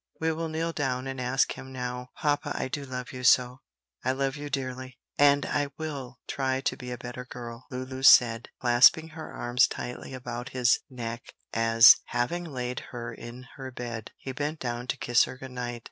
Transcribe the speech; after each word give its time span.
We 0.19 0.31
will 0.31 0.49
kneel 0.49 0.71
down 0.71 1.05
and 1.05 1.21
ask 1.21 1.51
Him 1.53 1.71
now." 1.71 2.09
"Papa, 2.17 2.53
I 2.55 2.69
do 2.69 2.85
love 2.85 3.11
you 3.11 3.23
so, 3.23 3.59
I 4.03 4.13
love 4.13 4.35
you 4.35 4.49
dearly, 4.49 4.97
and 5.19 5.45
I 5.45 5.69
will 5.77 6.17
try 6.27 6.59
to 6.59 6.75
be 6.75 6.89
a 6.89 6.97
better 6.97 7.23
girl," 7.23 7.67
Lulu 7.69 8.01
said, 8.01 8.49
clasping 8.59 9.09
her 9.09 9.31
arms 9.31 9.67
tightly 9.67 10.15
about 10.15 10.49
his 10.57 10.79
neck, 10.89 11.31
as, 11.53 11.97
having 12.05 12.45
laid 12.45 12.79
her 12.89 13.13
in 13.13 13.45
her 13.57 13.69
bed, 13.71 14.09
he 14.17 14.31
bent 14.31 14.59
down 14.59 14.87
to 14.87 14.97
kiss 14.97 15.25
her 15.25 15.37
good 15.37 15.51
night. 15.51 15.79